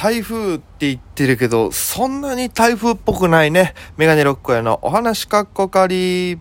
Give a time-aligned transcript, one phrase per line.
[0.00, 3.74] 台風って言ってるけど、そんなに台風っぽくないね。
[3.98, 6.38] メガネロック屋のお話かっこかり。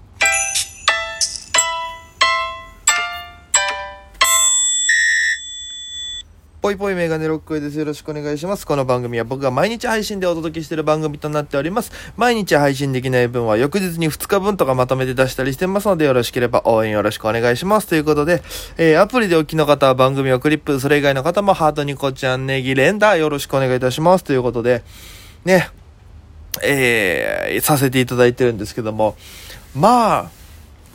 [6.70, 7.80] ぽいぽいメガネロックへです。
[7.80, 8.68] よろしくお願いします。
[8.68, 11.92] この番組は僕が毎日配信でお届けしている番組となっております。
[12.16, 17.88] 毎日配信できない分は翌日に2日分とかまとめて出したりしてますので、よろしければ応援よろしくお願いします。
[17.88, 18.44] ということで、
[18.78, 24.24] えー、アプリでお聞きの方は番組をクリップ、それ以外の方もハートニコちゃん、ネギ、連打よろしくお願いいたします。
[24.24, 24.84] ということで、
[25.46, 25.72] ね、
[26.62, 29.16] えー、させていただいてるんですけども、
[29.76, 30.30] まあ、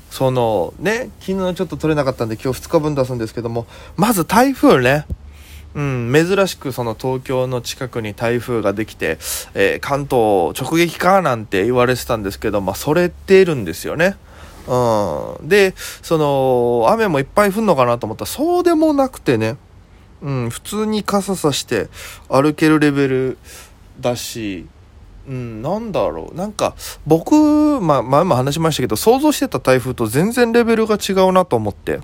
[0.08, 5.06] そのね、昨日ちょっと撮れなかったんで今日2日分出すんですけども、まず台風ね、
[5.74, 9.18] うん、珍しくその東京の近くに台風ができて、
[9.54, 14.16] えー、関東直撃かなんて言われてたんですけど、まあ、それってるんですよね。
[14.66, 15.48] うん。
[15.48, 19.56] で、その、雨もいっぱい降んのかなと思ったら、そうでもなくてね、
[20.22, 21.88] うん、普通に傘さして
[22.28, 23.38] 歩けるレベル
[24.00, 24.66] だし、
[25.28, 26.36] うん、なんだろう。
[26.36, 26.74] なんか、
[27.06, 27.34] 僕、
[27.80, 32.00] ま、前も話しましたけど、想像してた台風と全然レベルが違うなと思って。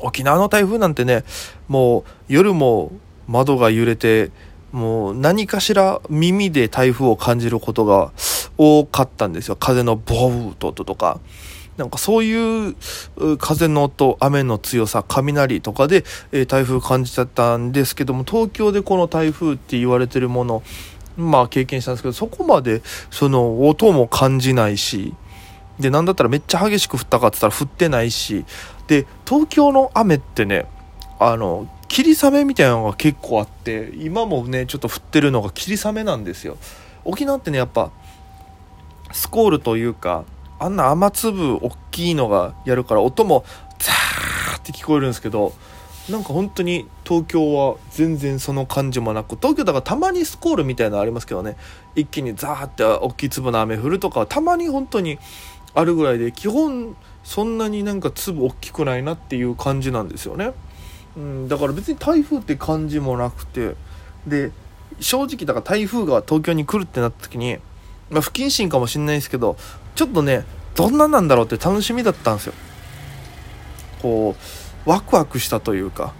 [0.00, 1.24] 沖縄の台風なんてね、
[1.68, 2.92] もう夜も
[3.26, 4.30] 窓が揺れて、
[4.72, 8.12] もう何かしら耳で台風を感じることが
[8.56, 9.56] 多かったんですよ。
[9.56, 11.20] 風のボートとか。
[11.76, 12.74] なんかそういう
[13.38, 16.04] 風の音、雨の強さ、雷とかで、
[16.46, 20.64] 台風感じちゃったんですけども、東京でこの台風って言われてるもの、
[21.16, 22.82] まあ経験したんですけど、そこまで
[23.12, 25.14] その音も感じないし、
[25.78, 28.44] で、なんだったらめっちゃ激しく降ったかって言ったら降ってないし、
[28.88, 30.66] で、東京の雨ってね、
[31.20, 36.56] あの、霧雨みたいなのが結構あって、今もね、ちょっと降ってるのが霧雨なんですよ。
[37.04, 37.90] 沖縄ってね、やっぱ、
[39.12, 40.24] スコールというか、
[40.58, 43.44] あんな雨粒大きいのがやるから音も
[43.78, 45.52] ザーって聞こえるんですけど、
[46.08, 51.56] なんか本当に東京は全然その感じもなく、東京だからたまにスコールみたいなのありますけどね、
[51.94, 55.18] 一気にザーって大きい粒の雨降るとか、たまに本当に
[55.74, 60.52] あるぐらいで、基本そんなになんか粒大きくないなっていう感じなんですよね。
[61.16, 63.74] うん、だから別に台風って感じもなくて、
[64.26, 64.50] で、
[65.00, 67.58] 正直だから台風が東京に来るってなった時に、
[68.10, 69.56] まあ、不謹慎かもしんないですけど、
[69.94, 72.54] ちょっとね、どんななんだろうって楽しみだったんですよ。
[74.00, 74.36] こ
[74.86, 76.14] う、ワクワクしたというか、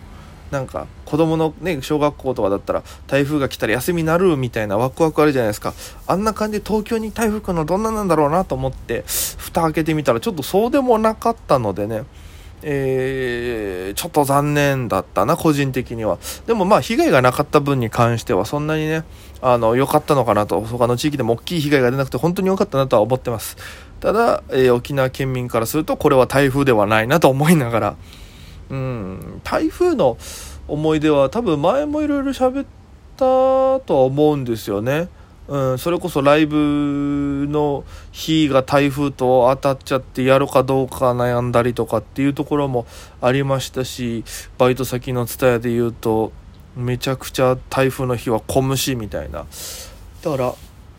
[0.51, 5.75] なんか子供のね小学校とかだったら台風が来たら休みになるみたいなワクワクあるじゃないですか
[6.07, 12.05] あんな感じで東京に台風来るのどんななんだろうなと思って蓋開けてみたらちょっとそうでもなかったのでね
[12.63, 16.19] えー、ちょっと残念だったな、個人的には。
[16.47, 19.05] でもまあ、被害がなかった分に関しては、そんなにね、
[19.41, 23.57] あの、良かったのかなと、他の地域でも大きい被害が出なくて、本当に良かったなとは思ってます。
[24.01, 27.97] ただ、えー、沖縄県民からすると、これは台風ではないなと思いながら、
[28.71, 30.19] うん、台風の
[30.67, 32.67] 思い出は多分前もいろいろ喋っ
[33.17, 35.09] たとは思うんですよね。
[35.49, 42.87] うん、それこそライブの日が台風と当たっちゃってやるかどうか悩んだりとかっていうところも
[43.23, 44.25] ありましたし
[44.59, 46.33] バイト先の蔦屋で言うと
[46.77, 49.47] めちゃくちゃ台風の日は小虫みたいな。
[50.23, 50.55] だから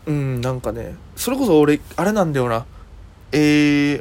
[0.08, 2.66] うんなんかねそれこそ俺あれなんだよな。
[3.32, 3.38] え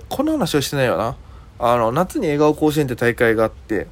[0.00, 1.14] ー、こんな話はしてないよな。
[1.58, 3.86] あの、夏に笑顔甲子園って大会があって、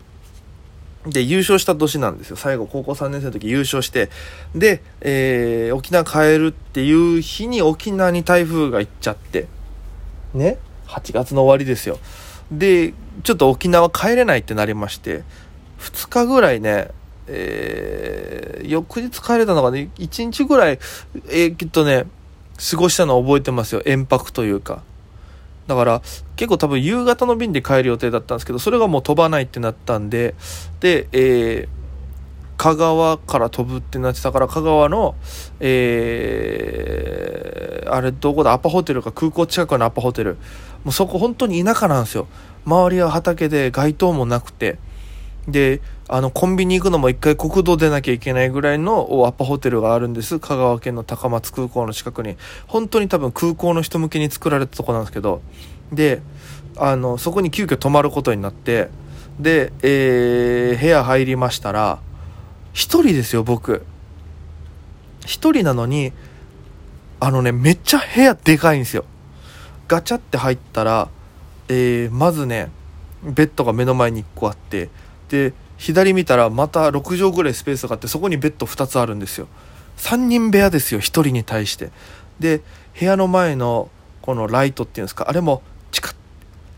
[1.07, 2.37] で、優勝した年なんですよ。
[2.37, 4.11] 最後、高校3年生の時優勝して、
[4.55, 9.47] で、えー、沖縄帰るっていう日に沖縄に台風が行っちゃって、
[10.35, 11.99] ね、8月の終わりですよ。
[12.51, 15.23] で、ちょっと沖縄帰れないってなりまして、
[15.81, 16.89] 2日ぐらいね、
[17.29, 20.79] えー、翌日帰れたのがね、1日ぐらい、
[21.29, 22.07] えー、きっとね、
[22.71, 23.83] 過ごしたのを覚えてますよ。
[23.85, 24.83] 延泊というか。
[25.67, 26.03] だから
[26.37, 30.35] 結構多分夕方の便で帰る予定だったんですけどそれがもう飛ばないってなったんで
[30.81, 31.69] で、えー、
[32.57, 35.15] 香川から飛ぶってなってたから香川の
[35.61, 40.37] えー、あれどこだアパホテルか空港近くのアパホテル。
[40.85, 42.29] もうそこ本当に田舎なんですよ。
[42.65, 44.79] 周りは畑で街灯もなくて。
[45.49, 50.39] であのコンビニ行くのも一回国道出なきゃいけないぐらいのアパホテルがあるんです。
[50.39, 52.37] 香川県の高松空港の近くに。
[52.69, 55.43] 本当に多分空港の人向けに作られたとこなんですけど。
[55.93, 56.21] で
[56.77, 58.89] あのそこに急遽泊まることになって。
[59.41, 61.99] で、えー、部屋入りましたら
[62.73, 63.85] 1人ですよ僕。
[65.23, 66.13] 1人なのに
[67.19, 69.05] あのねめっちゃ部屋でかいんですよ。
[69.89, 71.09] ガチャって入ったら、
[71.69, 72.71] えー、まずね
[73.25, 74.89] ベッドが目の前に1個あって。
[75.29, 79.49] で左見たらまた6畳ぐらいスペースがあってそこにベッド2つあるんですよ。
[79.99, 81.91] 3人部屋ですよ1人に対して。
[82.41, 82.61] で
[82.99, 83.91] 部屋の前の
[84.23, 85.63] このライトっていうんですかあれも
[85.93, 86.15] チカッ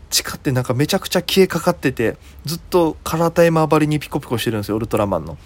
[0.09, 5.37] チカってなんかめちゃくちゃ消えかかっててずっとカラータイマー張りにピコピコしてるんですよウルトラマンの。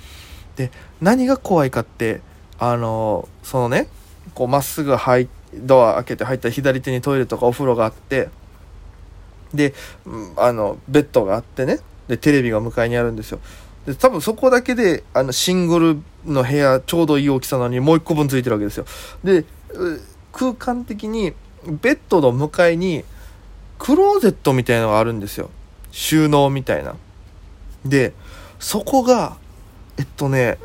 [0.55, 0.71] で
[1.01, 2.21] 何が怖いかって
[2.59, 3.87] あのそのね
[4.35, 8.29] こうまっすぐ入ドア開けて入ったら左手にトイレとかお風呂があって
[9.53, 9.73] で
[10.37, 13.39] あのベッドがあってねでテレビが向かいにあるんですよ。
[13.85, 18.85] で多分そこだけであのシングルの部屋ちょうどいい大きさなのにもう一個分ついてるわけですよ。
[19.23, 19.45] で
[20.31, 21.33] 空間的に
[21.65, 23.03] ベッドの向かいに
[23.77, 25.49] クローゼットみたいのがあるんですよ。
[25.91, 26.95] 収納みたいな。
[27.85, 28.13] で
[28.59, 29.37] そこが
[29.97, 30.57] えっとね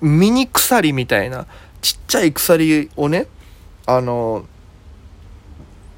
[0.00, 1.46] ミニ鎖みたいな
[1.80, 3.28] ちっちゃい鎖をね
[3.86, 4.44] あの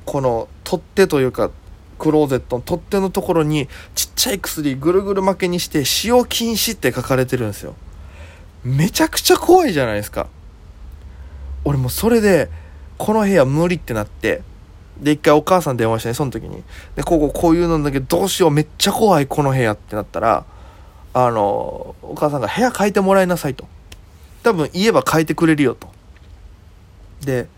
[0.04, 1.50] この取っ手というか
[2.04, 7.74] クローゼットの取っ手のところにちっちゃい薬ぐるぐる巻きにして使用禁止って書かれてるんですよ。
[8.62, 10.26] めちゃくちゃ怖いじゃないですか。
[11.64, 12.50] 俺もそれで
[12.98, 14.42] この部屋無理ってなって
[15.00, 16.62] で一回お母さん電話してねその時に。
[16.94, 20.44] でこここういうのだけどどうしようめっちゃ怖いこの部屋ってなったら
[21.14, 23.66] あのお母さんが部屋変えてもらいなさいと。
[24.42, 25.88] 多分言えば変えてくれるよと。
[27.24, 27.48] で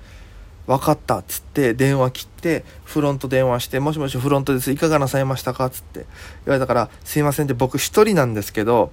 [0.66, 4.70] 分かったっつって電話切ってフロント電話して「もしもしフロントです。
[4.72, 6.06] いかがなさいましたか?」っつって言
[6.46, 8.90] われたから「すいません」って僕一人なんですけど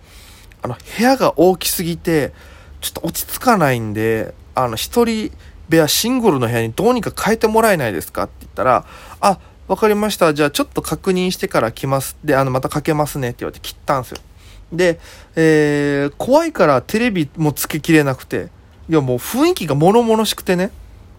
[0.62, 2.32] あの部屋が大きすぎて
[2.82, 5.32] ちょっと落ち着かないんであの一人
[5.70, 8.24] 部屋シングルの部屋にどうにか変えてもらえないですか？
[8.24, 8.86] って言ったら
[9.20, 10.34] 「あ分かりました。
[10.34, 14.18] じゃあちょっと確認してから来ます」であのまたかけますねって言われて切ったんですよ。
[14.72, 15.00] で、
[15.36, 18.50] えー、怖いからテレビもつけきれなくて
[18.90, 20.72] いやもう雰囲気が物々しくてね。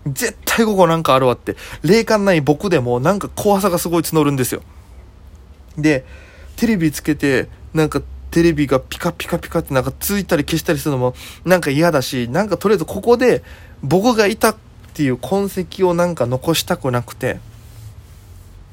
[0.06, 4.62] 絶対ここなんかあるわって、霊感ない僕でもなんか怖さがすごい募るんですよ。
[5.78, 6.04] で、
[6.56, 11.14] テレビつけて、なんかテレビがピカピカピカってなんかついたり消したりするのも
[11.44, 13.42] なんか嫌だし、なんかとりあえずここで
[13.82, 14.56] 僕がいたっ
[14.92, 17.38] ていう痕跡をなんか残したくなくて、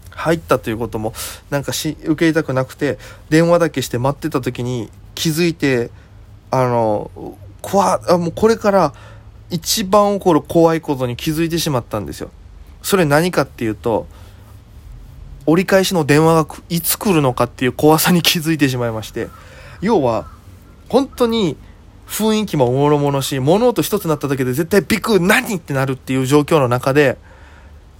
[0.10, 1.14] 入ったということも
[1.50, 2.98] なんかし受け入れたくなくて、
[3.30, 5.90] 電話だけして待ってた時に気づいて、
[6.52, 7.10] あの、
[7.62, 8.94] 怖あもうこれから
[9.52, 12.32] 一番起こる怖いことに気づいてしまったんですよ。
[12.82, 14.08] それ何かっていうと、
[15.46, 19.28] 折り返しの電話がいつ来るのかっていう怖さに気づいてしまいまして、
[19.82, 20.26] 要は、
[20.90, 21.58] 本当に
[22.08, 27.18] 雰囲気もおもろもろし、物音一つなっただけで絶対ビク何ってなるっていう状況の中で、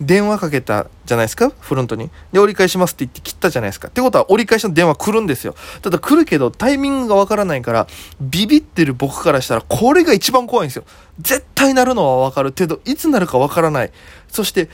[0.02, 1.52] 電話かけたじゃないですか？
[1.60, 2.10] フロントに。
[2.34, 3.88] で、折り返しますって言って切ったじゃないですか。
[3.88, 5.56] ってことは折り返しの電話来るんですよ。
[5.84, 7.88] ただ来るけどタイミングがわからないから、
[8.20, 10.86] ビビってる僕からしたらこれが一番怖いんですよ。
[11.20, 13.92] 絶対鳴るのはわかるけど、いつ鳴るかわからない。
[14.28, 14.70] そして、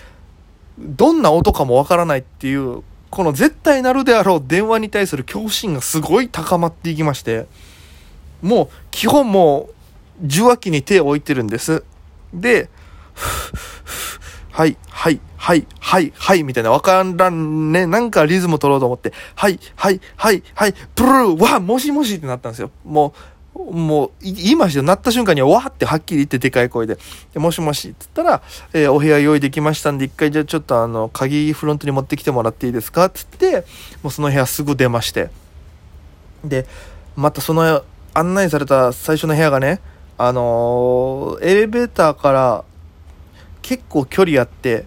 [0.79, 7.47] どんな音かもわからないっていう、この絶対鳴るであろう電話に対する恐怖心がすごい高まっていきまして、
[8.41, 9.69] もう基本も
[10.21, 11.83] う受話器に手を置いてるんです。
[12.33, 12.69] で、
[14.57, 22.71] はい、はい、はい、はい、はい、みたいなわからんね、なんかリズム取ろうと思って、はい、はい、はい、はい、プルー、わ、もしもしってなったんですよ。
[22.83, 23.13] も
[23.54, 24.83] う、もう、言いましたよ。
[24.83, 26.98] なった瞬間にわってはっきり言ってでかい声で、
[27.33, 28.42] でもしもしって言ったら、
[28.74, 33.06] えー、お部屋用意できましたんで、一回じゃあちょっとあの、鍵フロントに持ってきてもらっていいですか？
[33.06, 33.68] って言って、
[34.01, 35.30] もうその部屋すぐ出まして。
[36.44, 36.65] で、
[37.15, 37.83] またその
[38.15, 39.81] 案内された最初の部屋がね、
[40.18, 42.63] あのー、エレベーターから
[43.68, 44.86] 結構距離あって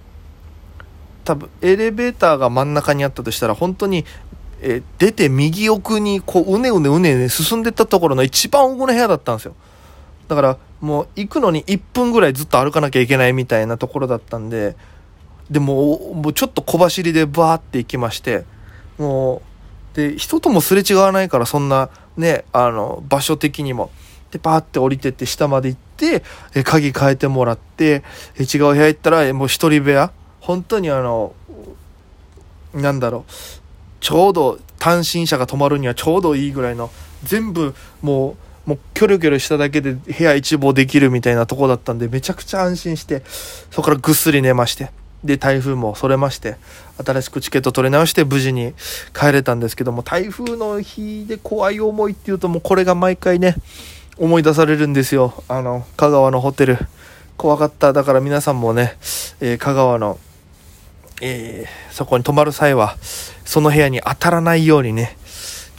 [1.24, 4.06] 多分エレベーターが真ん中にあったとしたら本当に、
[4.62, 9.54] え、出て右奥にこううねうねうねうね進んでったところの一番奥の部屋だったんですよ。
[10.28, 14.76] だからもう行くのに1分ぐらいずっと歩かなきゃいけないみたいなところだったんで
[15.50, 18.46] でももうちょっと小走りでバーって行きまして
[18.96, 19.42] も
[19.92, 23.90] うで人ともすれ違わないからそんなねあの場所的にも。
[24.30, 25.89] でバーって降りてって下まで行って、
[26.54, 28.02] え鍵変えてもらって、
[28.38, 31.34] え違う部屋行ったら、もう一人部屋本当にあの、
[32.74, 33.32] なんだろう、
[34.00, 36.90] ちょうど単身者が泊まるにはちょうどいいぐらいの、
[37.22, 43.22] 全部もう、もうキョロキョロしただけで部屋一望できるみたいなとこだったんで、めちゃくちゃ安心して、
[43.70, 44.90] そこからぐっすり寝まして。
[45.24, 46.56] で、台風もそれまして、
[47.04, 48.72] 新しくチケット取り直して無事に
[49.14, 53.56] 帰れたんですけども、台風の日で怖い思いっていうともうこれが毎回ね、
[54.20, 55.42] 思い出されるんですよ。
[55.48, 56.76] あの、香川のホテル。
[57.38, 57.94] 怖かった。
[57.94, 58.98] だから皆さんもね、
[59.40, 60.18] えー、香川の、
[61.22, 62.98] えー、そこに泊まる際は、
[63.46, 65.16] その部屋に当たらないようにね、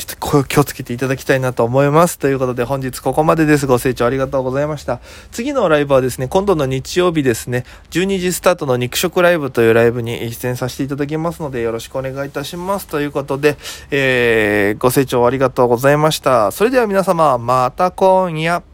[0.05, 2.19] ちょっと気をつけていただきたいなと思います。
[2.19, 3.67] ということで本日ここまでです。
[3.67, 4.99] ご清聴ありがとうございました。
[5.31, 12.87] 次のライブはですね、今度の日曜日ですね、12時スタートの肉食ライブというライブに出演させていただきますので、よろしくお願いいたします。
[12.87, 13.57] ということで、
[13.91, 16.51] えー、ご清聴ありがとうございました。
[16.51, 18.70] それでは皆様、また今夜。